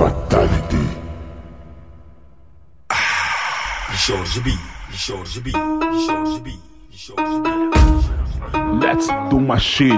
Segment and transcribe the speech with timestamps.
[0.00, 0.80] Fatality.
[4.06, 4.50] Jorge B.
[4.92, 5.50] Jorge B.
[5.52, 6.58] Jorge B.
[6.90, 7.50] Jorge B.
[8.80, 9.92] Let's do my shit.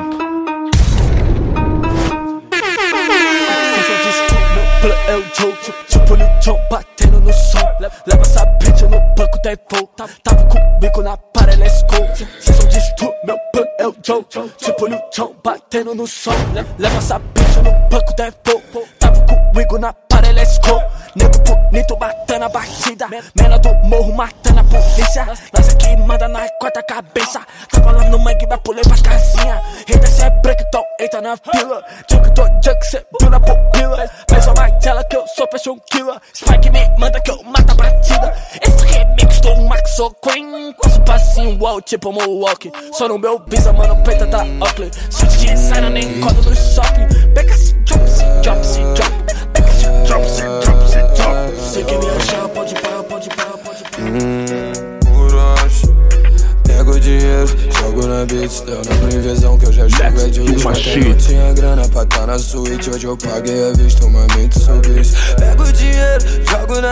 [4.80, 5.56] Pula é o Joe,
[5.88, 7.60] tipo no chão, batendo no som.
[7.78, 9.86] Le- Leva essa bitch no banco da Apple.
[9.96, 11.96] Tá- Tava com o bico na parede, let's go.
[12.40, 14.24] Cê só diz tu, meu plano é o Joe.
[14.58, 16.32] Tipo no chão, batendo no som.
[16.54, 18.62] Le- Leva essa bitch no banco da Apple.
[19.52, 20.80] Tava com o bico na parede, let's go.
[21.14, 21.38] Nego
[21.70, 23.06] bonito batendo a batida.
[23.36, 25.26] Mena do morro matando a polícia.
[25.26, 27.40] Nós aqui manda na quarta cabeça.
[27.70, 29.62] Tá falando mangue, vai pulei pra casinha.
[29.86, 31.84] Rita cê é break, então entra na fila.
[32.10, 34.10] Junk, tô junk, cê viu na pupila.
[34.42, 36.18] Só mais tela que eu sou fashion killer.
[36.34, 38.34] Spike me manda que eu mato a batida.
[38.60, 39.82] Esse remix do Max.
[39.92, 42.72] Com esse passinho wow, tipo Milwaukee.
[42.92, 44.90] Só no meu bisa, mano, preta da Oakley.
[45.10, 46.91] Switch de designer, nem cola no shopping.
[63.06, 64.26] Eu paguei a vista, uma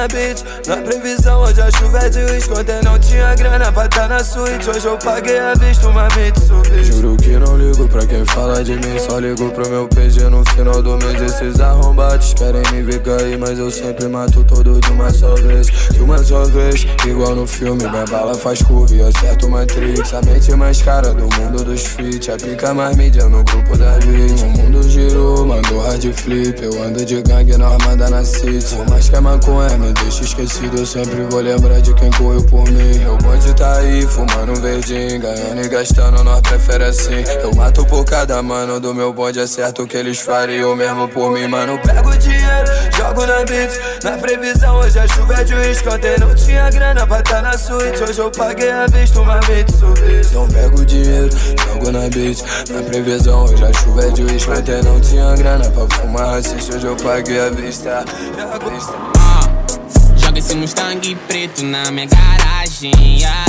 [0.01, 2.59] na beats, na previsão hoje a chuva é de risco.
[2.59, 6.93] Ontem não tinha grana pra tá na suíte, hoje eu paguei a vista, uma Mitsubishi.
[6.93, 10.43] Juro que não ligo pra quem fala de mim, só ligo pro meu PG no
[10.51, 11.21] final do mês.
[11.21, 15.67] Esses arrombados querem me ver cair, mas eu sempre mato todo de uma só vez.
[15.67, 20.15] De uma só vez, igual no filme, minha bala faz curva e acerta o Matrix.
[20.15, 23.99] A mente mais cara do mundo dos feat, a pica mais mídia no grupo da
[23.99, 24.41] beat.
[24.41, 26.63] O mundo girou, mandou hard flip.
[26.63, 28.75] Eu ando de gangue na armada na city.
[28.75, 32.43] Por mais que a maconha me deixe esquecido, eu sempre vou lembrar de quem correu
[32.45, 32.99] por mim.
[32.99, 37.25] Meu bonde tá aí, fumando um verdinho, ganhando e gastando, nós prefere assim.
[37.43, 41.31] Eu mato por cada mano do meu bonde, é certo que eles fariam mesmo por
[41.33, 41.79] mim, mano.
[41.79, 42.67] Pego o dinheiro,
[42.97, 43.71] jogo na beat,
[44.05, 45.89] na previsão hoje a chuva é de uísque.
[46.21, 50.35] Não tinha grana pra tá na suíte, hoje eu paguei a vista, uma Mitsubishi.
[50.35, 51.31] Não pego o dinheiro,
[51.67, 54.51] jogo na beat, na previsão hoje a chuva é de uísque.
[54.85, 58.05] Não tinha grana pra fumar racista, hoje eu paguei a vista.
[58.39, 59.20] A vista.
[60.51, 62.93] Joga esse Mustang preto na minha garagem.
[63.19, 63.45] yeah.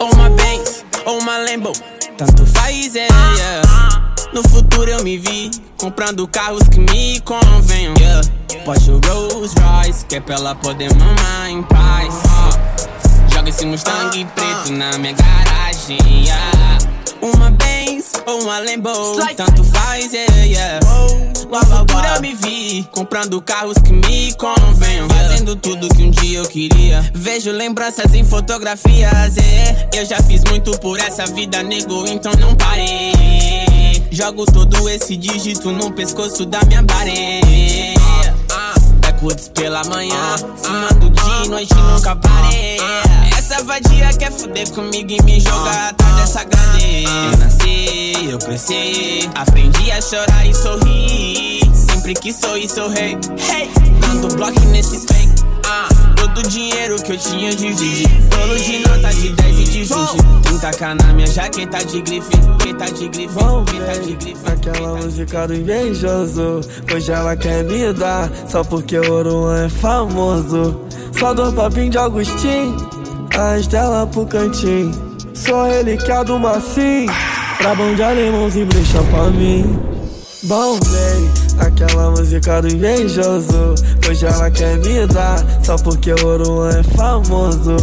[0.00, 1.72] Ou uma Benz, ou uma Lambo,
[2.18, 3.06] tanto faz, é.
[3.36, 4.12] yeah.
[4.32, 7.94] No futuro eu me vi comprando carros que me convenham.
[7.98, 8.28] Yeah.
[8.64, 12.14] Porsche Rolls Royce, que é pra ela poder mamar em paz.
[13.32, 15.98] Joga esse Mustang preto na minha garagem.
[16.24, 16.78] yeah.
[17.22, 17.83] Uma Benz
[18.26, 18.90] ou uma Lambo,
[19.36, 20.80] tanto faz, yeah, yeah.
[21.50, 25.08] No futuro eu me vi comprando carros que me convenham.
[25.08, 27.08] Fazendo tudo que um dia eu queria.
[27.14, 29.88] Vejo lembranças em fotografias, yeah.
[29.94, 33.12] Eu já fiz muito por essa vida, nego, então não parei.
[34.10, 37.40] Jogo todo esse dígito no pescoço da minha baré.
[39.00, 42.78] Backwoods pela manhã, fumando de noite nunca parei.
[43.54, 47.04] Essa vadia quer fuder comigo e me jogar atrás dessa grade.
[47.04, 51.60] Eu nasci, eu cresci, aprendi a chorar e sorrir.
[51.72, 53.16] Sempre que sorri, sou rei.
[53.48, 53.70] Hey,
[54.00, 55.44] dando bloco nesses fake.
[55.66, 58.08] Ah, todo o dinheiro que eu tinha dividi.
[58.28, 59.90] Bolo de nota de 10 e de 20.
[59.94, 62.32] 30k na minha jaqueta de grife.
[62.32, 64.42] Jaqueta de grife, jaqueta de grife.
[64.46, 66.60] aquela música do invejoso.
[66.92, 70.80] Hoje ela quer me dar, só porque o Oruan é famoso.
[71.16, 73.03] Só dou papinho de Agostinho,
[73.38, 74.92] a estela pro cantinho.
[75.34, 77.10] Sou relicado macio,
[77.58, 79.78] pra bom de alemãozinho brecha pra mim.
[80.44, 81.30] Bom, véi,
[81.66, 83.74] aquela música do invejoso.
[84.08, 87.76] Hoje ela quer me dar, só porque o Oruan é famoso.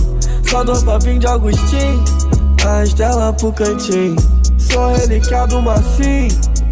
[0.48, 2.04] Só dou papinho de Agostinho,
[2.66, 4.16] a estela pro cantinho.
[4.58, 6.28] Sou relicado macio,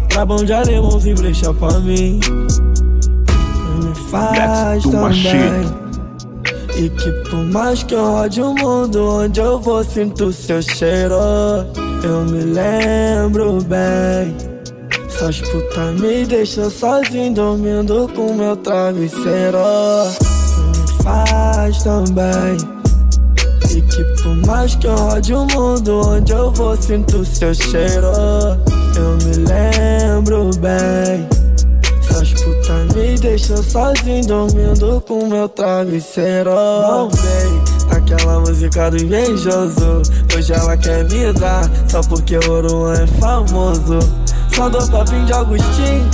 [0.08, 2.20] pra bom de alemãozinho brecha pra mim.
[3.82, 5.89] Me faz do também.
[6.80, 11.14] E que por mais que eu rode o mundo, onde eu vou sinto seu cheiro.
[12.02, 14.34] Eu me lembro bem.
[15.06, 19.58] Essas putas me deixam sozinho dormindo com meu travesseiro.
[20.08, 22.56] Você me faz também.
[23.76, 28.06] E que por mais que eu rode o mundo, onde eu vou sinto seu cheiro.
[28.96, 31.39] Eu me lembro bem.
[33.10, 36.50] Me deixam sozinho dormindo com meu travesseiro.
[36.54, 37.60] Não vem
[37.90, 40.02] aquela música do invejoso.
[40.32, 43.98] Hoje ela quer me dar, só porque o Oruan é famoso.
[44.54, 46.08] Só dou papinho de Agostinho,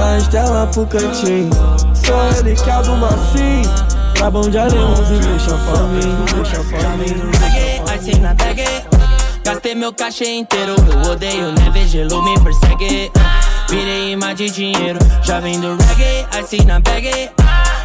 [0.00, 1.50] a estela pro cantinho.
[1.92, 3.68] Sou relicado macio,
[4.14, 7.16] pra bom de alemãozinho, deixa pra mim, deixa pra mim.
[7.40, 8.97] Peguei, assim na peguei.
[9.48, 10.76] Gastei meu cachê inteiro.
[10.92, 13.10] Eu odeio neve, gelo me persegue.
[13.70, 14.98] Virei imã de dinheiro.
[15.22, 17.30] Já vem do reggae, assim na peguei.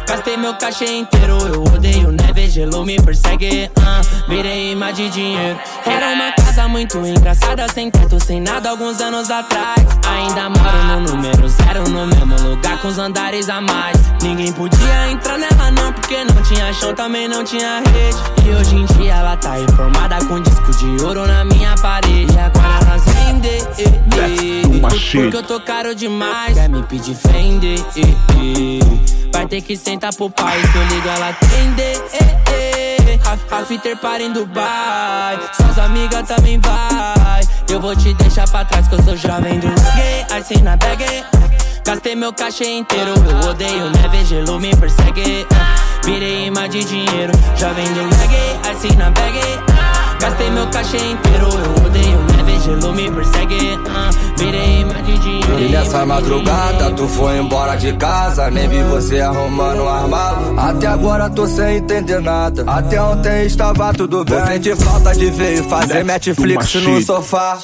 [0.06, 3.70] Gastei meu cachê inteiro, eu odeio neve, gelo me persegue.
[3.78, 5.58] Uh, virei imã de dinheiro.
[5.84, 9.86] Era uma casa muito engraçada, sem teto, sem nada, alguns anos atrás.
[10.06, 13.96] Ainda moro no número zero, no mesmo lugar, com os andares a mais.
[14.22, 18.18] Ninguém podia entrar nela, não, porque não tinha chão, também não tinha rede.
[18.46, 22.32] E hoje em dia ela tá reformada com disco de ouro na minha parede.
[22.32, 23.64] E agora elas vendem.
[25.22, 27.82] Porque eu tô caro demais, quer me pedir vender.
[29.34, 32.00] Vai ter que sentar pro pai, se eu ligo ela atender.
[33.50, 37.40] After party em Dubai, suas amigas também vai.
[37.68, 41.04] Eu vou te deixar pra trás que eu sou jovem do gay, assim na bag.
[41.84, 45.44] Gastei meu cachê inteiro, eu odeio neve, gelo me persegue.
[46.04, 49.40] Virei imã de dinheiro, jovem do reggae, assim na bag.
[50.20, 53.54] Gastei meu cachê inteiro, eu odeio neve, gelo me persegue.
[53.54, 55.14] Uh, virei imã de.
[55.64, 60.58] E nessa madrugada tu foi embora de casa, nem vi você arrumando armado.
[60.58, 62.64] Até agora tô sem entender nada.
[62.66, 64.38] Até ontem estava tudo bem.
[64.38, 67.58] Vou sentir falta de ver e fazer Netflix no sofá.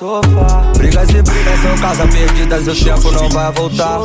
[0.77, 3.99] Brigas e brigas são casas perdidas, o tempo não vai voltar.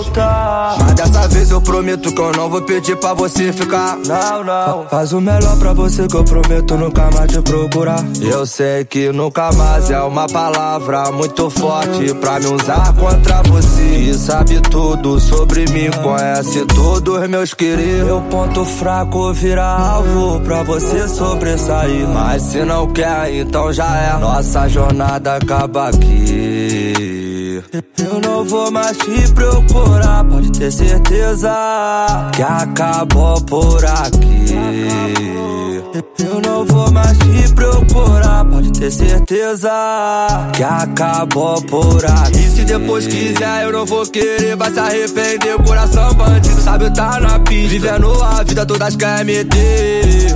[0.80, 3.98] Mas dessa vez eu prometo que eu não vou pedir pra você ficar.
[4.06, 4.88] Não, não.
[4.90, 8.04] Faz o melhor pra você que eu prometo nunca mais te procurar.
[8.22, 10.75] Eu sei que nunca mais é uma palavra
[11.14, 13.82] muito forte pra me usar contra você.
[13.82, 18.06] E sabe tudo sobre mim, conhece todos meus queridos.
[18.06, 22.08] Meu ponto fraco vira alvo pra você sobressair.
[22.08, 24.18] Mas se não quer, então já é.
[24.20, 27.64] Nossa jornada acaba aqui.
[27.98, 31.52] Eu não vou mais te procurar, pode ter certeza
[32.34, 35.65] que acabou por aqui.
[36.20, 39.70] Eu não vou mais te procurar, pode ter certeza
[40.54, 42.40] que acabou por aqui.
[42.40, 45.62] E se depois quiser, eu não vou querer, vai se arrepender.
[45.64, 47.70] Coração bandido, sabe, tá na pista.
[47.70, 50.36] Vivendo a vida, todas querem meter.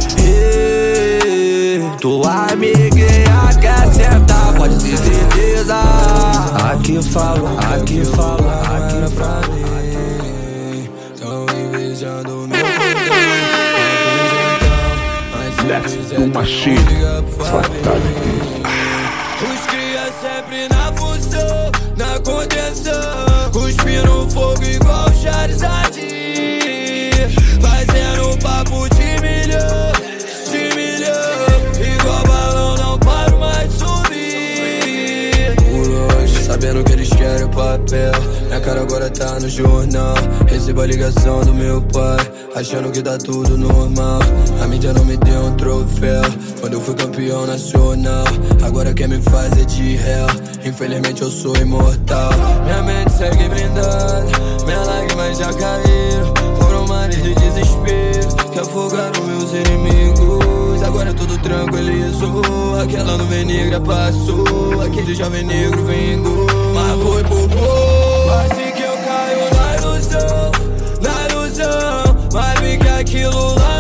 [1.99, 5.75] Tua amiguinha quer sentar, pode ter certeza.
[6.71, 9.58] Aqui fala, aqui fala, aqui pra mim.
[15.69, 16.79] Let's do machine.
[17.37, 18.63] Fatality.
[19.45, 23.51] Os cria sempre na função, na contenção.
[23.53, 25.93] Cuspindo fogo igual Charizard.
[27.61, 29.93] Fazendo um papo de milhão,
[30.49, 31.93] de milhão.
[31.99, 35.55] Igual balão, não paro mais de subir.
[35.55, 38.38] Por longe, sabendo que eles querem o papel.
[38.69, 40.13] Minha cara agora tá no jornal.
[40.47, 42.19] Recebo a ligação do meu pai,
[42.55, 44.19] achando que tá tudo normal.
[44.61, 46.21] A mídia não me deu um troféu
[46.59, 48.25] quando eu fui campeão nacional.
[48.61, 50.27] Agora quem me faz é de réu.
[50.63, 52.29] Infelizmente eu sou imortal.
[52.63, 54.25] Minha mente segue blindada,
[54.63, 56.33] minhas lágrimas já caíram.
[56.61, 60.83] Foram mares de desespero que afogaram meus inimigos.
[60.83, 62.79] Agora tudo tranquilizou.
[62.79, 66.45] Aquela nuvem negra passou, aquele jovem negro vingou.
[66.75, 67.78] Mas foi por pouco.
[68.29, 70.51] Quase que eu caio na ilusão,
[71.01, 72.29] na ilusão.
[72.31, 73.78] Mas vi que aquilo lá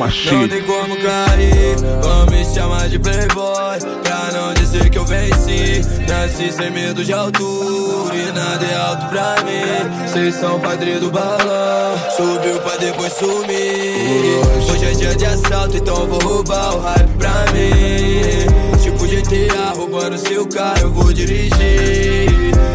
[0.00, 5.82] Não tem como cair, vão me chamar de playboy Pra não dizer que eu venci.
[6.08, 10.08] Nasci sem medo de altura e nada é alto pra mim.
[10.08, 14.40] Vocês são padre do balão, subiu pra depois sumir.
[14.72, 18.80] Hoje é dia de assalto, então vou roubar o hype pra mim.
[18.82, 21.50] Tipo GTA, roubando seu carro, eu vou dirigir.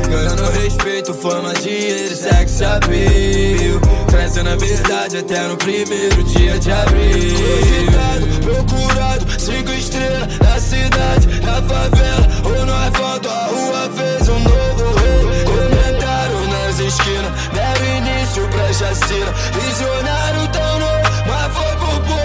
[0.07, 6.71] Ganhando respeito, fama, dinheiro, e sex appeal Trazendo a verdade até no primeiro dia de
[6.71, 7.35] abril.
[7.35, 14.39] Cogitado, procurado, cinco estrelas Na cidade, na favela Ou no asfalto, a rua fez um
[14.39, 15.43] novo rei.
[15.43, 19.33] Comentaram nas esquinas Deram início pra chacina.
[19.53, 22.23] Visionário tão novo, mas foi por pouco.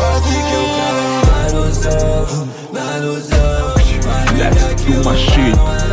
[0.00, 3.60] Quase que eu caio na ilusão Na ilusão.
[4.36, 5.89] Let's que do aquilo machine.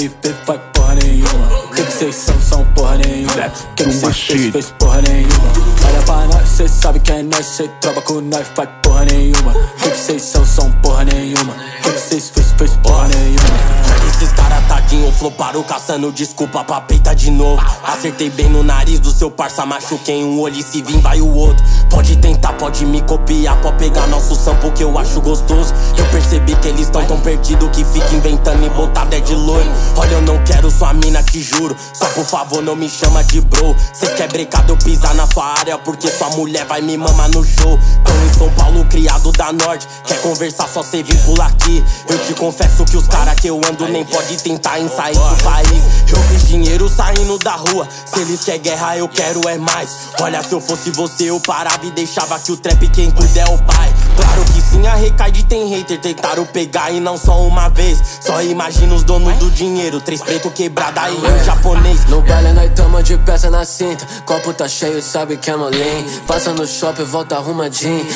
[0.00, 1.68] Viver, vai porra nenhuma.
[1.74, 3.50] Que que cês são, são porra nenhuma.
[3.76, 5.52] Que que cês fez, fez porra nenhuma.
[5.86, 9.52] Olha pra nós, cê sabe que é nós, cê troca com nós, vai porra nenhuma.
[9.82, 11.54] Que que cês são, são porra nenhuma.
[11.82, 13.80] Que que cês fez, fez porra nenhuma.
[14.08, 17.62] Esses cara tadinho floparam caçando desculpa pra peita de novo.
[17.84, 21.32] Acertei bem no nariz do seu parça, machuquei um olho e se vir vai o
[21.32, 21.64] outro.
[21.88, 25.72] Pode tentar, pode me copiar, pode pegar nosso sampo que eu acho gostoso.
[25.96, 29.70] Eu percebi que eles tão tão perdidos que fica inventando e botar dead de loiro.
[29.96, 31.76] Olha, eu não quero sua mina, te juro.
[31.92, 33.76] Só por favor, não me chama de bro.
[33.92, 37.44] Cê quer brecado eu pisar na sua área, porque sua mulher vai me mamar no
[37.44, 37.78] show.
[38.04, 39.86] Tão em São Paulo, criado da Norte.
[40.04, 41.84] Quer conversar, só cê vir pular aqui.
[42.08, 45.42] Eu te confesso que os cara que eu ando nem pode tentar em sair do
[45.42, 45.82] país.
[46.10, 47.86] Eu vi dinheiro saindo da rua.
[48.06, 49.90] Se eles querem guerra, eu quero é mais.
[50.20, 53.44] Olha, se eu fosse você, eu parava e deixava que o trap quem cuida é
[53.44, 53.94] o pai.
[54.16, 56.00] Claro que sim, a Recaide tem hater.
[56.00, 57.98] Tentaram pegar e não só uma vez.
[58.20, 60.00] Só imagina os donos do dinheiro.
[60.00, 62.04] Três preto quebrada e um japonês.
[62.06, 64.06] No baile nós tamo de peça na cinta.
[64.24, 66.06] Copo tá cheio, sabe que é molim.
[66.26, 68.06] Passa no shopping, volta arrumadinho.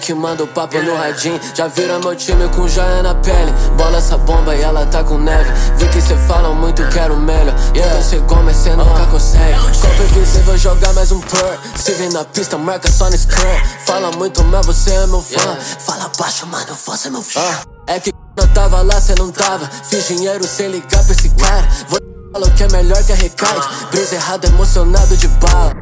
[0.00, 1.38] Que manda o papo no radinho.
[1.54, 3.52] Já vira meu time com joia na pele.
[3.76, 5.50] Bola essa bomba e ela tá com neve.
[5.76, 7.54] Vi que cê fala muito, quero melhor.
[7.74, 9.58] Yeah, cê come, cê nunca consegue.
[9.80, 11.58] Copo invisível, jogar mais um purr.
[11.76, 13.64] Se vem na pista, marca só no skirt.
[13.86, 15.56] Fala muito, mas você é meu fã.
[15.80, 17.40] Fala baixo, mano, você é meu fã.
[17.86, 19.68] É que eu tava lá, cê não tava.
[19.84, 21.68] Fiz dinheiro sem ligar pra esse cara.
[21.88, 22.00] Vou
[22.32, 23.68] falou que é melhor que a recaide.
[23.90, 25.72] Brisa errado, emocionado de bala.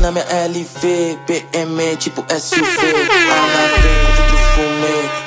[0.00, 2.64] Na minha LV, BM tipo SUV.
[3.28, 4.17] Lá.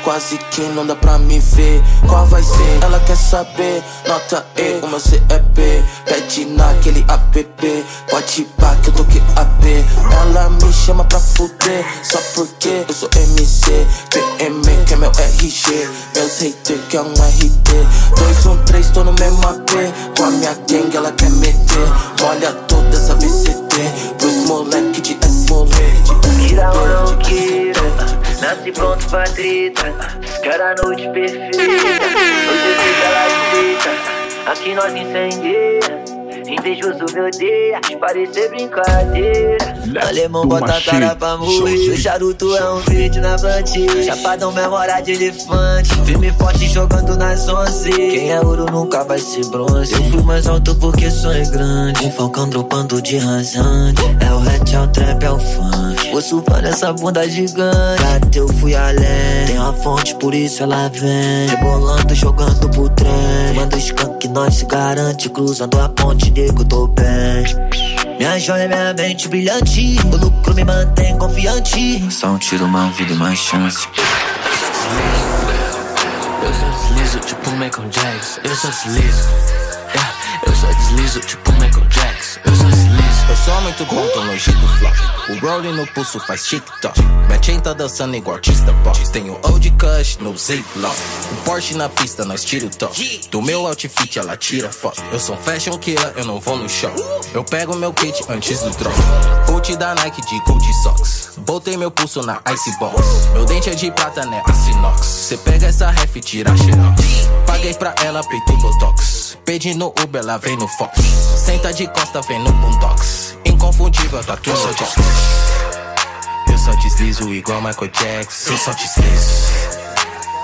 [0.03, 1.81] Quase que não dá pra me ver.
[2.07, 2.83] Qual vai ser?
[2.83, 3.83] Ela quer saber.
[4.07, 5.83] Nota E, o meu CEP.
[6.05, 7.85] Pede naquele app.
[8.09, 9.63] Pode ir pá que eu tô que AP.
[10.21, 11.85] Ela me chama pra fuder.
[12.03, 13.87] Só porque eu sou MC.
[14.11, 15.89] BM que é meu RG.
[16.15, 17.71] Meus haters que é um RT.
[18.17, 19.71] 213, tô no mesmo AP.
[20.17, 21.87] Com a minha gang, ela quer meter.
[22.19, 23.61] Molha toda essa BCT.
[24.17, 26.11] Pros moleque de S moleque.
[28.51, 29.81] Nasce pronto pra treta.
[30.61, 33.91] A noite perfeita, você fica lá escrita.
[34.51, 36.03] Aqui nós incendeia,
[36.53, 39.81] invejoso me odeia, parecer brincadeira.
[40.07, 44.03] Alemão bota a cara pra moer, o charuto é um vídeo na plantilla.
[44.03, 47.91] Chapadão memória de elefante, firme forte jogando nas onze.
[47.91, 49.93] Quem é ouro nunca vai ser bronze.
[49.93, 52.05] Eu fui mais alto porque sonho é grande.
[52.05, 54.01] Um falcão dropando de rasante.
[54.19, 56.11] É o hatch, é o trap, é o funk.
[56.11, 58.03] Vou surfar nessa bunda gigante.
[58.15, 59.45] Até eu fui além.
[59.47, 61.47] Tem uma fonte, por isso ela vem.
[61.49, 63.11] Rebolando, jogando pro trem.
[63.55, 65.29] Manda skunk, nós se garante.
[65.29, 67.43] Cruzando a ponte, nego, tô bem.
[68.17, 69.97] Minha joia, minha mente brilhante.
[70.05, 72.11] O lucro me mantém confiante.
[72.11, 73.87] Só um tiro, uma vida e mais chance.
[76.43, 78.41] Eu só deslizo tipo Michael Jackson.
[78.43, 79.29] Eu só deslizo.
[79.93, 80.13] Yeah,
[80.47, 82.39] Eu só deslizo tipo Michael Jackson.
[82.45, 83.25] Eu só deslizo.
[83.29, 85.20] Eu sou muito bom, tô longe do flop.
[85.31, 86.51] O rolling no pulso faz.
[87.27, 88.99] Minha chain tá dançando igual artista pop.
[89.11, 90.93] Tenho old cush no ziplock.
[91.31, 93.21] O Porsche na pista, nós tira o top.
[93.31, 95.01] Do meu outfit, ela tira foto.
[95.09, 96.91] Eu sou um fashion killer, eu não vou no show.
[97.33, 98.95] Eu pego meu kit antes do drop.
[99.47, 101.31] Boot da Nike de Gucci Socks.
[101.37, 103.29] Botei meu pulso na Icebox.
[103.31, 104.43] Meu dente é de prata, né?
[104.45, 105.05] Açinox.
[105.05, 107.01] Cê pega essa ref e tira xerox.
[107.45, 109.37] Paguei pra ela, peito botox.
[109.45, 110.99] Pedi no Uber, ela vem no Fox.
[111.37, 113.37] Senta de costa, vem no Boondocks.
[113.61, 114.95] Inconfundível, tá tudo box.
[116.49, 118.53] Eu só deslizo igual Michael Jackson.
[118.53, 119.31] Eu só deslizo.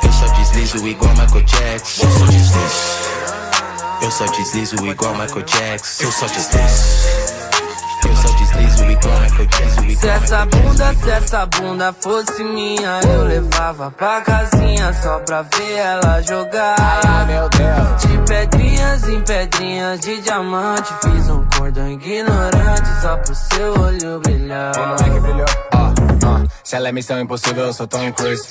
[0.03, 2.03] Eu só deslizo igual Michael Jackson.
[2.03, 2.59] Eu só deslizo.
[4.03, 6.03] Eu só deslizo igual Michael Jackson.
[6.03, 7.17] Eu só deslizo.
[8.07, 9.99] Eu só deslizo igual Michael Jackson.
[9.99, 15.71] Se essa bunda, se essa bunda fosse minha, eu levava pra casinha só pra ver
[15.71, 17.25] ela jogar.
[17.25, 18.01] meu Deus.
[18.01, 21.86] De pedrinhas em pedrinhas de diamante, fiz um cordão
[23.07, 24.73] ignorante só pro seu olho brilhar.
[24.97, 26.69] Quem não é que.
[26.69, 28.47] Se ela é missão impossível, eu sou Tom Cruise.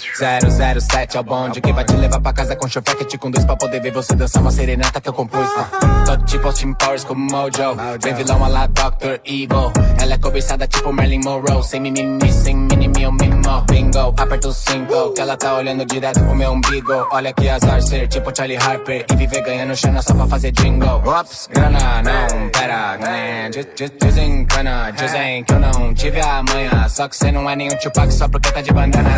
[0.81, 3.57] 007 é o bonde Que vai te levar pra casa com chofequete com dois Pra
[3.57, 5.49] poder ver você dançar uma serenata que eu compus.
[5.49, 6.05] Uh.
[6.07, 7.77] Tô tipo Austin Powers como Mojo.
[8.03, 9.21] Vem vilão a lá Dr.
[9.25, 9.73] Evil.
[10.01, 11.63] Ela é cobiçada tipo Marilyn Monroe.
[11.65, 13.37] Sem mimimi, sem mimimi, eu mimo.
[13.71, 16.93] Bingo, aperta o cinco Que ela tá olhando direto pro meu umbigo.
[17.11, 21.03] Olha que azar ser tipo Charlie Harper E viver ganhando chana só pra fazer jingle.
[21.07, 23.51] Ops, grana, não, pera né?
[23.51, 27.57] Diz- diz- Desencana, dizem que eu não tive a manha Só que cê não é
[27.57, 29.15] nenhum Tupac só porque tá de bandana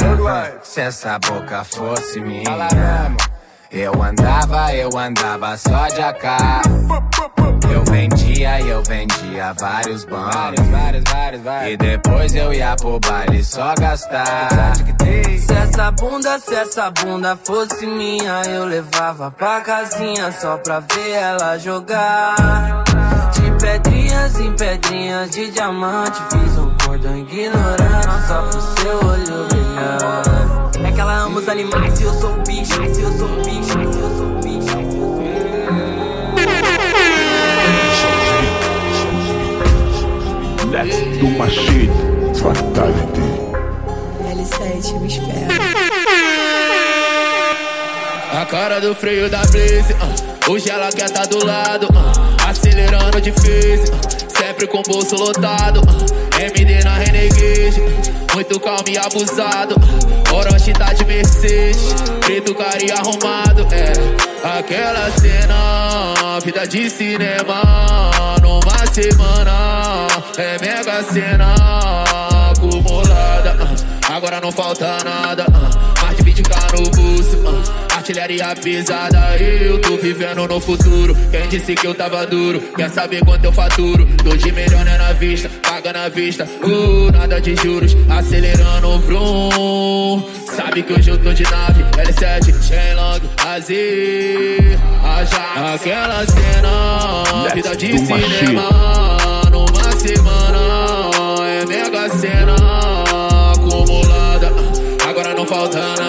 [0.62, 2.45] Se essa boca fosse minha,
[3.71, 6.25] Eu andava, eu andava só de AK.
[7.71, 10.35] Eu vendia, eu vendia vários bancos.
[10.71, 14.75] Vários, vários, vários, E depois eu ia pro baile só gastar.
[15.38, 21.11] Se essa bunda, se essa bunda fosse minha, eu levava pra casinha só pra ver
[21.11, 22.77] ela jogar.
[24.28, 30.70] Pedrinhas em pedrinhas de diamante, fiz um cordão ignorante só pro seu olho brilhar.
[30.87, 33.85] É que ela ama os animais e eu sou bicho, e eu sou bicho, e
[33.85, 34.78] eu sou bicho.
[40.70, 41.90] Let's do my shit.
[42.38, 43.23] Fatality.
[44.25, 45.49] L7, me espera.
[48.30, 50.52] A cara do freio da Blaze, uh.
[50.52, 52.49] hoje ela quer tá do lado, uh.
[52.49, 54.17] acelerando difícil, uh.
[54.58, 55.80] Sempre com bolso lotado.
[55.80, 56.42] Uh.
[56.42, 57.80] MD na Renegade,
[58.34, 59.76] muito calmo e abusado.
[60.32, 63.66] Orochi tá de Mercedes, preto cara e arrumado.
[63.70, 67.62] É aquela cena, vida de cinema,
[68.42, 70.08] numa semana.
[70.36, 71.54] É mega cena
[72.50, 73.64] acumulada.
[73.64, 74.12] Uh.
[74.12, 76.02] Agora não falta nada, uh.
[76.02, 77.88] mais de 20k no bolso.
[78.08, 79.36] Artilharia pesada.
[79.36, 81.14] Eu tô vivendo no futuro.
[81.30, 82.58] Quem disse que eu tava duro?
[82.74, 84.06] Quer saber quanto eu faturo?
[84.24, 86.48] Tô de melhor né na vista, paga na vista.
[86.62, 90.26] Uh, nada de juros, acelerando o vrum.
[90.46, 94.78] Sabe que hoje eu tô de nave, L7, Shenlong, Azir.
[95.74, 98.70] Aquela cena, vida de cinema.
[99.50, 102.56] Numa semana, é mega cena
[103.52, 104.50] acumulada.
[105.06, 106.07] Agora não falta nada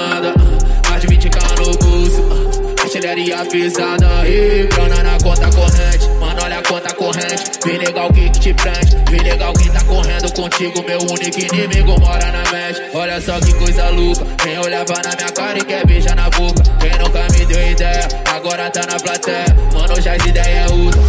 [3.09, 6.07] artilharia pesada e grana na conta corrente.
[6.19, 7.43] Mano, olha a conta corrente.
[7.65, 8.97] Vem legal que te prende.
[9.09, 10.83] Vem legal quem tá correndo contigo.
[10.83, 12.81] Meu único inimigo mora na mente.
[12.93, 14.25] Olha só que coisa louca.
[14.43, 16.61] Quem olhava na minha cara e quer beijar na boca.
[16.79, 19.57] Quem nunca me deu ideia, agora tá na plateia.
[19.73, 21.01] Mano, já as ideias é outra.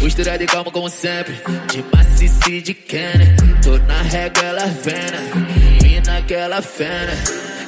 [0.00, 1.34] Postura de calma como sempre
[1.72, 5.18] De macice de Kenner Tô na régua, ela vena
[5.82, 7.14] E naquela fena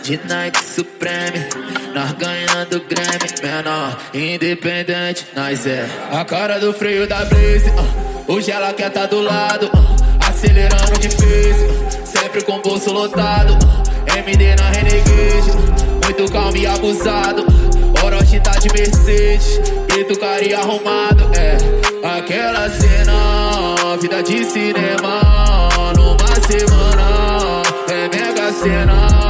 [0.03, 7.25] De Nike Supreme nós ganhando Grammy, menor, independente, nós é a cara do freio da
[7.25, 7.71] Blaze.
[7.71, 13.55] Uh, hoje ela quer tá do lado, uh, acelerando difícil, uh, sempre com bolso lotado.
[13.55, 17.47] Uh, MD na Renegade, uh, muito calmo e abusado.
[18.05, 21.31] Orochi tá de Mercedes, preto cara e arrumado.
[21.35, 21.57] É
[22.19, 29.26] aquela cena, vida de cinema, numa semana, é mega cena.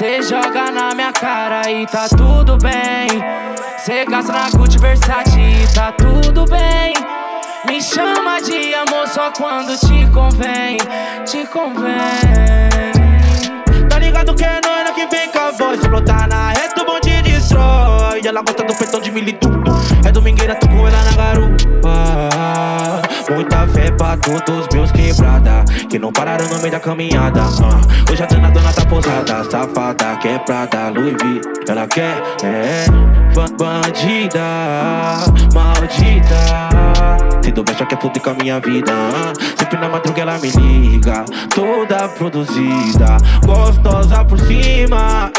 [0.00, 3.22] Cê joga na minha cara e tá tudo bem.
[3.76, 6.94] Cê gasta na Gucci Versace e tá tudo bem.
[7.66, 10.78] Me chama de amor só quando te convém,
[11.26, 11.92] te convém.
[13.90, 15.78] Tá ligado que é nós que vem com a voz.
[15.80, 18.22] Brotar na reta, o bonde destrói.
[18.24, 19.50] Ela gosta do peitão de milito.
[20.06, 21.90] É domingueira, tô com ela na garupa.
[23.30, 25.64] Muita fé pra todos meus quebrada.
[25.88, 27.42] Que não pararam no meio da caminhada.
[27.42, 28.10] Uh.
[28.12, 29.44] Hoje a dona dona tá posada.
[29.48, 31.40] Safada, quebrada, Louis V.
[31.68, 32.86] Ela quer, é,
[33.56, 34.40] bandida,
[35.54, 36.80] maldita.
[37.42, 38.92] Se do beijo quer fuder com a minha vida
[39.56, 43.16] Sempre na madruga ela me liga Toda produzida
[43.46, 45.32] Gostosa por cima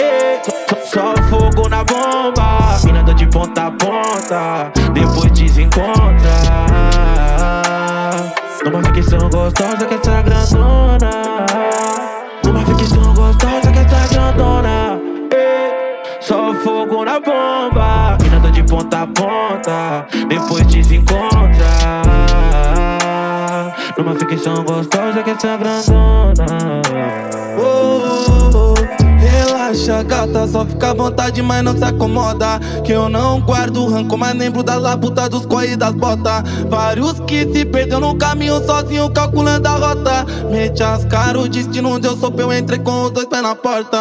[0.44, 7.11] só, só fogo na bomba Minada de ponta a ponta Depois desencontra
[8.64, 11.10] Numa ficção gostosa que essa grandona.
[12.46, 15.02] Numa ficção gostosa que essa grandona.
[16.20, 18.18] Só fogo na bomba.
[18.22, 20.06] Minada de ponta a ponta.
[20.28, 21.42] Depois desencontra.
[23.98, 27.31] Numa ficção gostosa que essa grandona.
[29.82, 32.60] Relaxa, gata, só fica à vontade, mas não se acomoda.
[32.84, 36.44] Que eu não guardo rancor, mas lembro das labutas dos coi e das botas.
[36.70, 40.26] Vários que se perdeu no caminho sozinho, calculando a rota.
[40.52, 43.98] Mete as caras, o destino deu sopa, eu entrei com os dois pés na porta.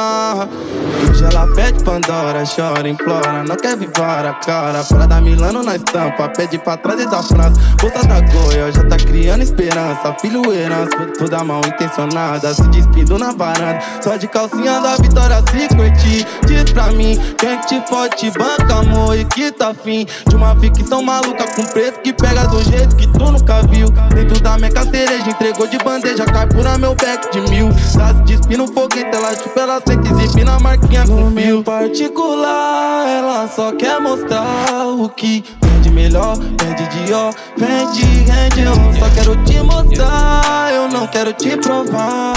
[1.08, 4.84] Hoje ela pede Pandora, chora, implora, não quer vir embora, cara.
[4.84, 7.60] Fora da Milano na estampa, pede pra trás e da França.
[7.80, 10.14] Bolsa da Goia, já tá criando esperança.
[10.20, 13.80] Filho herança, toda mal intencionada, se despindo na varanda.
[14.02, 16.26] Só de calcinha da vitória, se noite.
[16.46, 20.36] Diz pra mim, quem que te fode, te banca, amor, e que tá fim de
[20.36, 23.88] uma ficção maluca com preto que pega do jeito que tu nunca viu.
[24.14, 27.70] Dentro da minha cereja, entregou de bandeja, cai pura meu back de mil.
[27.96, 28.89] Tá se despindo foguete, ela
[29.50, 31.62] chupa, ela sente exibir na marquinha com fio.
[31.62, 38.60] particular, ela só quer mostrar o que vende melhor, vende Dior, vende, rende.
[38.62, 42.34] Eu só quero te mostrar, eu não quero te provar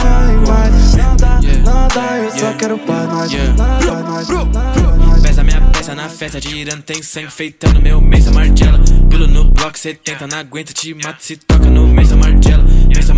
[0.48, 2.18] mais nada, nada.
[2.18, 5.22] Eu só quero paz, nós, nada, nós, nada.
[5.22, 8.80] Pesa minha peça na festa, girando, tem sangue feitando meu mesa martela.
[9.10, 12.64] Pilo no bloco 70, não aguenta, te mata se toca no mesa martela.
[12.88, 13.14] Mesa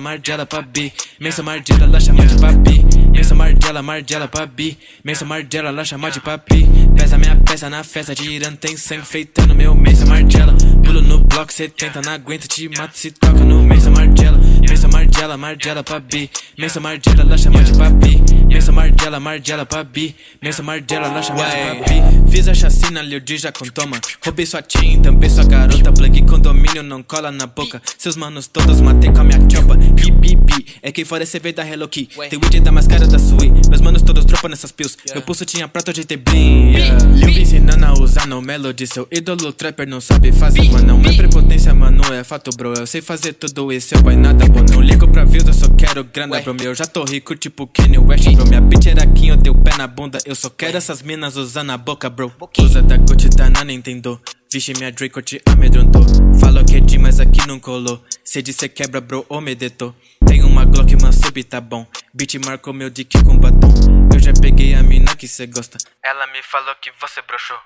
[0.00, 0.92] martela pra B.
[1.20, 2.99] Mesa martela, ela chama de papi.
[3.12, 4.76] Mesa martela, martela pra B.
[5.04, 6.66] Mesa martela, ela chama de papi.
[6.96, 10.54] Pesa minha peça na festa, girando, tem sangue feitando meu mesa martela.
[10.84, 14.38] Pulo no bloco 70, não aguenta, te mata se toca no mesa martela.
[14.68, 16.30] Mesa martela, martela pra B.
[16.56, 18.22] Mesa martela, ela chama de papi.
[18.48, 20.14] Mesa martela, martela pra B.
[20.42, 22.30] Mesa martela, ela chama de papi.
[22.30, 24.02] Fiz a chacina, Lil já contou, mano.
[24.24, 25.92] Roubei sua teen, tampei sua garota.
[25.92, 27.82] Plug condomínio, não cola na boca.
[27.98, 29.76] Seus manos todos matei com a minha chopa.
[29.76, 30.49] Bi, bi, bi.
[30.90, 32.08] É quem fora esse veio da Hello Key.
[32.28, 33.52] Tem weed da mais cara da Sui.
[33.68, 34.96] Meus manos todos dropam nessas pills.
[35.12, 36.72] Meu pulso tinha prato de ter bling.
[36.72, 37.04] Yeah.
[37.14, 38.88] Lil B ensinando a usar no melody.
[38.88, 40.98] Seu ídolo trapper não sabe fazer, mano.
[40.98, 42.02] Não é prepotência, mano.
[42.12, 42.74] É fato, bro.
[42.76, 44.64] Eu sei fazer tudo isso, eu boy nada bom.
[44.68, 46.56] Não ligo pra views, eu só quero grana, bro.
[46.60, 48.48] Eu já tô rico, tipo Kanye West, bro.
[48.48, 50.18] Minha bitch era quem eu dei o pé na bunda.
[50.26, 52.32] Eu só quero essas minas usando a boca, bro.
[52.58, 54.20] Usa da Gucci, tá na Nintendo.
[54.52, 56.04] Vixe, minha Draco te amedrontou.
[56.40, 58.02] Falou que é de, mas aqui não colou.
[58.24, 59.94] Se disse quebra, bro, ou me detou.
[60.40, 61.86] Tem uma Glock, mas sub tá bom.
[62.14, 63.68] Beat marcou meu dick com batom.
[64.10, 65.76] Eu já peguei a mina que cê gosta.
[66.02, 67.58] Ela me falou que você broxou.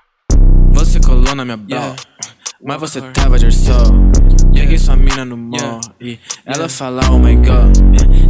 [0.71, 1.95] Você colou na minha bala,
[2.61, 4.11] mas você tava de sol.
[4.53, 7.77] Peguei sua mina no mall e ela fala, oh my god.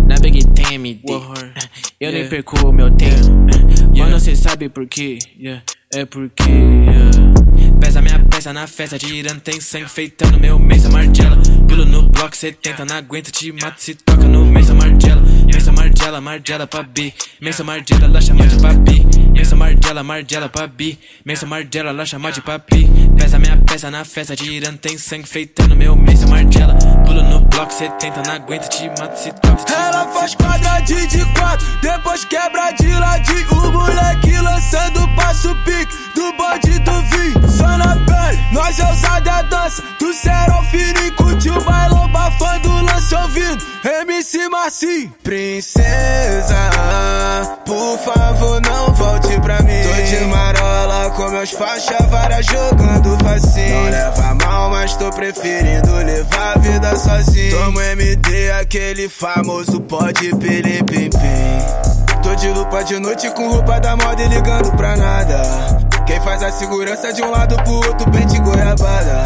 [0.07, 1.01] Na bag tem MD.
[1.99, 3.31] Eu nem perco o meu tempo.
[3.97, 5.17] Mano, cê sabe por quê?
[5.91, 6.43] É porque.
[7.81, 11.35] Pesa minha peça na festa, tirando tem sangue feitando meu mesa martela.
[11.67, 15.21] Pulo no bloco 70, não aguenta, te mata se toca no mesa martela.
[15.51, 17.13] Mesa martela, martela pra B.
[17.41, 19.05] Mesa martela, ela chama de papi.
[19.33, 20.97] Mesa martela, martela pra B.
[21.25, 22.87] Mesa martela, ela chama de papi.
[23.17, 26.77] Pesa minha peça na festa, tirando tem sangue feitando meu mesa martela.
[27.05, 29.73] Pulo no bloco 70, não aguenta, te mata se toca.
[29.73, 33.51] Ela faz quadradinho de quatro, depois quebra de ladinho.
[33.51, 37.49] O moleque lançando passo pique do bode do vinho.
[37.49, 39.83] Só na pele, nós é usado a dança.
[39.99, 43.75] Do zero fino, curtiu o bailão, bafando o lance ouvindo.
[43.83, 45.13] MC Marcinho.
[45.23, 46.55] Princesa,
[47.65, 49.81] por favor, não volte pra mim.
[49.83, 53.83] Tô de marola com meus faixa várias jogando facinho.
[53.83, 57.57] Não leva mal, mas tô preferindo levar a vida sozinho.
[57.57, 62.21] Tomo MD, aquele famoso pode pele pim pim.
[62.23, 65.41] Tô de lupa de noite com roupa da moda e ligando pra nada.
[66.05, 69.23] Quem faz a segurança de um lado pro outro, pente goiabada.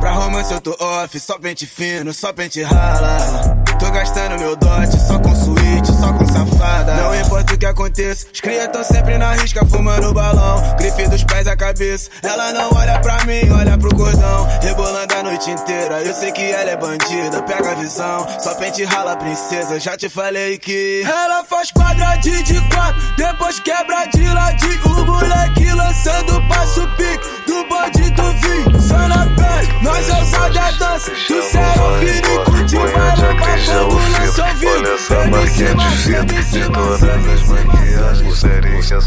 [0.00, 3.67] Pra romance eu tô off, só pente fino, só pente rala.
[3.98, 6.94] Gastando meu dote, só com suíte, só com safada.
[6.94, 10.62] Não importa o que aconteça, os cria tão sempre na risca, fumando balão.
[10.78, 14.46] Grife dos pés à cabeça, ela não olha pra mim, olha pro cordão.
[14.62, 18.24] Rebolando a noite inteira, eu sei que ela é bandida, pega a visão.
[18.38, 21.02] Só pente rala, princesa, já te falei que.
[21.04, 24.80] Ela faz quadradinho de quatro, depois quebra de ladinho.
[24.84, 28.80] O moleque lançando passo pique do bode do vinho.
[28.80, 31.10] Só na pele, nós é usado a dança.
[31.10, 34.68] Do céu fino, de bafando o.
[34.68, 38.38] Olha essa marquinha de vidro de todas as maquiagens.
[38.40, 39.00] Que é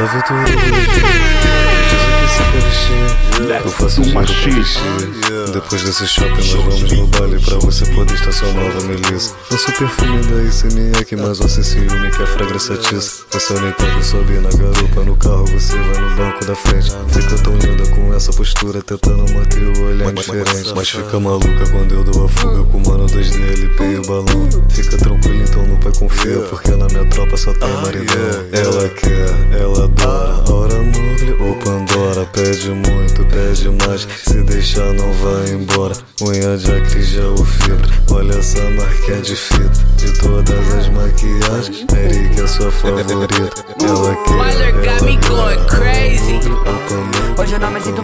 [0.00, 4.12] aventureiros Dizem que sempre vestir Eu faço um
[4.50, 9.34] vestir Depois desse shopping nós vamos no baile Pra você poder estacionar nova melissa.
[9.50, 14.40] Nosso perfume da ICMEC Mas você ciúme que a fragrância atiça Você nem pode subir
[14.40, 16.92] na garupa No carro você vai no banco da frente.
[17.08, 17.73] Fica tão linda
[18.14, 20.72] com essa postura Tentando manter o olhar diferente.
[20.74, 24.02] Mas fica maluca quando eu dou a fuga Com o mano 2D, LP e o
[24.02, 24.48] balão.
[24.70, 28.14] Fica tranquilo então no pai confia Porque na minha tropa só tem maridão.
[28.52, 30.52] Ela quer, ela adora.
[30.52, 34.06] Hora núcleo ou Pandora Pede muito, pede mais.
[34.24, 35.94] Se deixar não vai embora.
[36.22, 39.84] Unha de acre já o fibra Olha essa marquinha de fita.
[39.96, 43.64] De todas as maquiagens Eric é sua favorita.
[43.82, 45.66] Ela quer, Wyler got me ela going adora.
[45.66, 46.32] crazy.
[46.34, 48.00] Núcleo ou Pandora Hoje eu não me sinto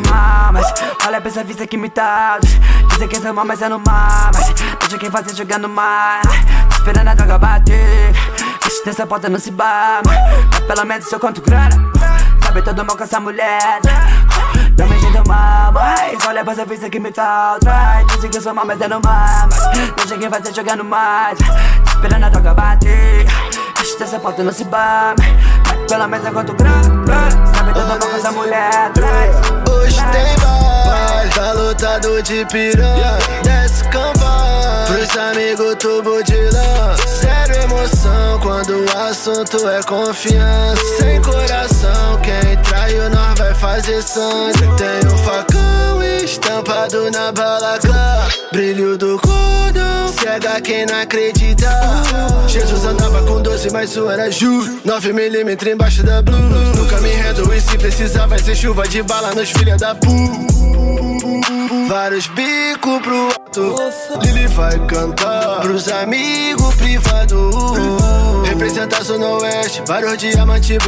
[0.53, 0.73] mas
[1.07, 2.39] olha pra essa vista que me tá.
[2.91, 6.77] Dizem que sou mal, mas é no mar Mas deixa quem fazer jogando mais Tô
[6.77, 8.13] esperando a droga bater.
[8.61, 11.71] Deixa dessa porta não se bar Mas pelo menos eu conto grana.
[12.43, 13.81] Sabe todo mal com essa mulher.
[14.77, 17.59] Não me sinto mal, mas olha pra essa vista que me tá
[18.15, 21.39] Dizem que eu sou mal, mas é no mar Mas deixa quem fazer jogando mais
[21.39, 23.27] Tô esperando a droga bater.
[23.77, 25.23] Se essa pauta não se Bate
[25.89, 26.83] pela mesa quanto grana.
[27.55, 28.93] Sabe toda mal com essa mulher
[31.81, 36.95] lotado de piranha Desce campana, pros amigos tubo de lã.
[37.07, 40.83] Zero emoção quando o assunto é confiança.
[40.99, 44.61] Sem coração, quem traiu nós vai fazer sangue.
[44.77, 48.29] Tem um facão estampado na bala clã.
[48.53, 51.71] Brilho do cordão, cega quem não acredita.
[52.47, 56.37] Jesus andava com 12, mas isso era juro 9mm embaixo da blue
[56.77, 60.51] Nunca me rendo e se precisar vai ser chuva de bala nos filha da pu
[61.91, 63.75] Vários bicos pro alto.
[64.23, 67.51] Lili vai cantar Pros amigos privado
[68.45, 70.79] Representa a Zona Oeste Vários diamante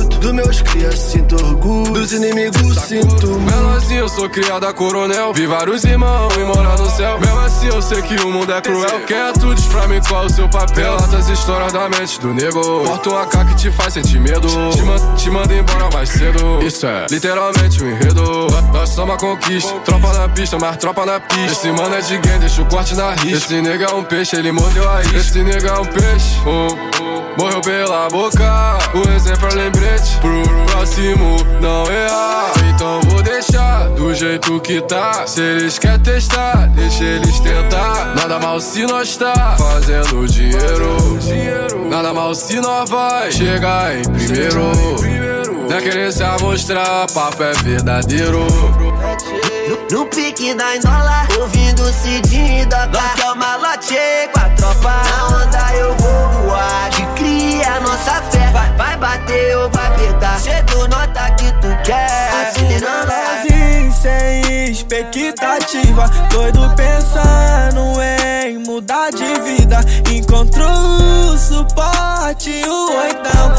[0.00, 1.92] bruto Do meus crias sinto orgulho.
[1.92, 5.32] Dos inimigos sinto Mesmo assim eu sou criada coronel.
[5.32, 7.18] Vi vários irmãos e morar no céu.
[7.20, 9.00] Mesmo assim eu sei que o mundo é cruel.
[9.06, 9.54] Quer tu?
[9.54, 10.96] Diz pra mim qual o seu papel.
[10.96, 12.84] Relata as histórias da mente do nego.
[12.84, 14.48] Porta uma AK que te faz sentir medo.
[14.72, 16.62] Te, man te manda embora mais cedo.
[16.62, 18.46] Isso é literalmente um enredo.
[18.72, 19.72] Nós somos a conquista.
[19.80, 21.52] Tropa na pista, mas tropa na pista.
[21.52, 23.36] Esse mano é de game, deixa o corte na risca.
[23.36, 25.16] Esse nega é um peixe, ele mordeu a isca.
[25.16, 28.78] Esse nega é um peixe, oh, morreu pela boca.
[28.94, 29.54] O exemplo é
[30.20, 35.26] pro próximo não errar Então vou deixar do jeito que tá.
[35.26, 38.14] Se eles querem testar, deixa eles tentar.
[38.16, 41.18] Nada mal se nós tá fazendo dinheiro.
[41.88, 44.72] Nada mal se nós vai chegar em primeiro.
[45.68, 48.46] Não é querer se amostrar, papo é verdadeiro.
[49.90, 53.94] No pique da dólar, ouvindo Cidinho da Nós que é o malote
[54.32, 55.02] com a tropa.
[55.04, 56.90] Na onda eu vou voar,
[57.70, 58.50] cria nossa fé.
[58.52, 62.30] Vai, vai bater ou vai apertar, cedo nota que tu quer.
[62.48, 66.08] Acelerando Sozinho, sem expectativa.
[66.30, 69.80] Doido pensando em mudar de vida.
[70.10, 73.52] Encontrou o suporte, o oitão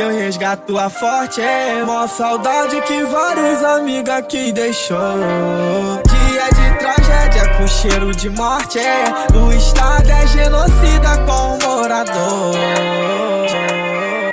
[0.00, 4.96] no jaque eu resgato a forte É mó saudade que vários amigos aqui deixou
[6.08, 12.54] Dia de tragédia com cheiro de morte É, o estado é genocida com o morador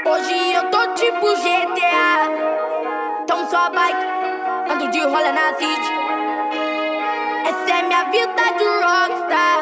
[0.05, 2.29] Hoje eu tô tipo GTA.
[3.23, 4.05] Então só bike,
[4.71, 5.91] ando de rola na city.
[7.45, 9.59] Essa é minha vida de rockstar.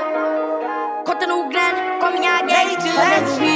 [1.05, 3.54] Contando grana com minha gang de last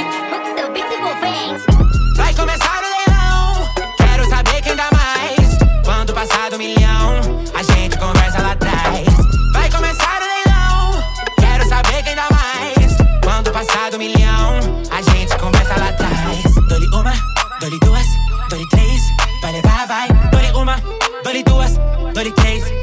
[7.54, 9.06] a gente conversa lá atrás.
[9.52, 11.04] Vai começar o leilão.
[11.38, 12.96] Quero saber quem dá mais.
[13.24, 14.58] Quando passar do milhão,
[14.90, 16.54] a gente conversa lá atrás.
[16.68, 17.12] Dole uma,
[17.60, 18.06] dole duas,
[18.48, 19.02] dole três.
[19.42, 20.08] Vai levar, vai.
[20.30, 20.76] Dole uma,
[21.24, 21.78] dole duas,
[22.14, 22.79] dole três.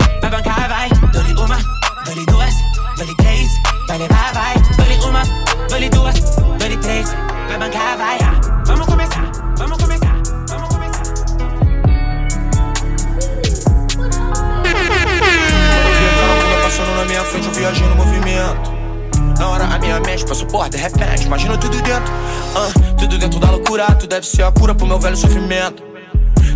[19.88, 22.14] Minha mente passou por de repente, imagina tudo dentro.
[22.56, 25.82] ah, tudo dentro da loucura, tu deve ser a cura pro meu velho sofrimento.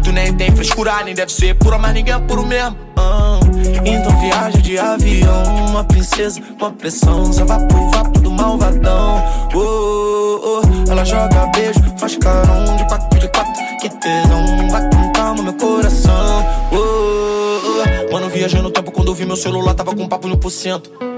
[0.03, 2.75] Tu nem tem frescura, nem deve ser pura, mas ninguém é puro mesmo.
[2.97, 3.39] ah.
[3.85, 9.23] Então viaja de avião, uma princesa, uma pressão, só vapo, vapo do malvadão.
[9.53, 10.91] Oh, oh, oh.
[10.91, 15.53] Ela joga beijo, faz carão de quatro, de quatro, que tesão, vai com calma meu
[15.53, 16.45] coração.
[16.73, 18.13] Oh, oh.
[18.13, 21.10] Mano, viajei no tempo quando eu vi meu celular, tava com papo no por cento.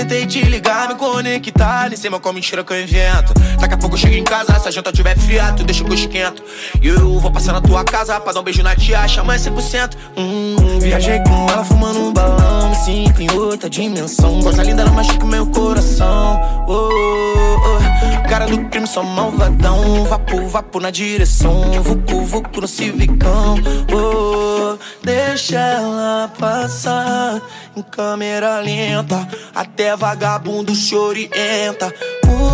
[0.00, 1.90] Tentei te ligar, me conectar.
[1.90, 3.34] Nem sei mais qual mentira que eu invento.
[3.60, 5.90] Daqui a pouco eu chego em casa, se a janta tiver fria Tu deixa que
[5.90, 6.42] eu esquento
[6.80, 9.90] E eu vou passar na tua casa Pra dar um beijo na tia, chama 100%
[10.16, 12.70] hum, Viajei com ela fumando um balão.
[12.70, 14.40] Me sinto em outra dimensão.
[14.40, 16.40] Coisa linda, ela machuca o meu coração.
[16.66, 17.89] Oh, oh, oh.
[18.28, 20.04] Cara do crime, só malvadão.
[20.04, 21.70] Vapo, vapo na direção.
[21.82, 23.56] Vucu, vucu no civicão.
[23.92, 27.40] Oh, Deixa ela passar
[27.76, 29.26] Em câmera lenta.
[29.54, 31.92] Até vagabundo se orienta.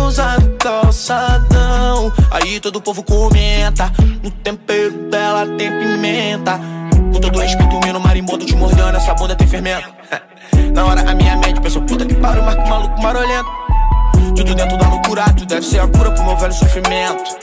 [0.07, 2.11] Usa calçadão.
[2.31, 3.91] Aí todo povo comenta.
[4.23, 6.59] No tempero dela tem pimenta.
[7.13, 9.87] Com todo respeito, menino marimbondo te mordendo Essa bunda tem fermento.
[10.73, 13.66] Na hora a minha mente pensou Puta que pariu, marco maluco marolento
[14.37, 17.35] tudo dentro da loucura, tu deve ser a cura pro meu velho sofrimento.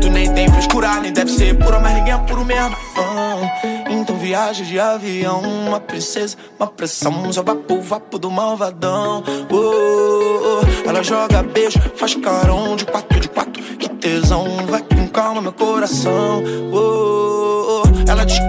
[0.00, 2.76] Tu nem tem frescura, nem deve ser pura, mas ninguém é puro mesmo.
[2.98, 7.32] Oh, então viaja de avião, uma princesa, uma pressão.
[7.32, 9.22] Só vapo, vapo do malvadão.
[9.48, 13.62] Oh, oh, oh, ela joga beijo, faz carão de quatro, de quatro.
[13.62, 16.42] Que tesão, vai com calma, meu coração.
[16.72, 18.40] Oh, oh ela diz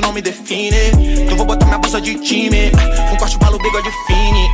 [0.00, 0.76] não me define.
[1.28, 2.72] eu vou botar minha bolsa de time.
[3.12, 4.50] Um corte, balo, bigode fine.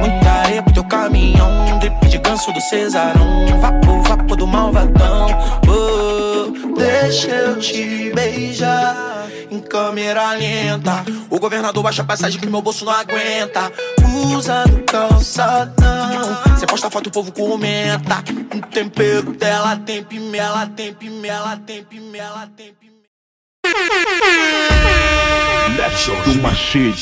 [0.00, 1.78] Muita areia pro teu caminhão.
[1.78, 3.46] Drip de ganso do Cesarão.
[3.60, 5.28] Vapor, vapor do malvadão.
[5.68, 9.26] Oh, deixa eu te beijar.
[9.50, 11.04] Em câmera lenta.
[11.28, 13.72] O governador baixa a passagem que meu bolso não aguenta.
[14.36, 16.38] Usa no calçadão.
[16.56, 18.22] Você posta foto, o povo comenta.
[18.54, 22.89] Um tempero dela tem pimela, tem pimela, tem pimela, tem pimela.
[26.24, 26.96] Do my shit.